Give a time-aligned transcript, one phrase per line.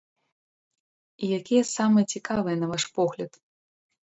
[1.27, 3.31] І якія самыя цікавыя на ваш погляд?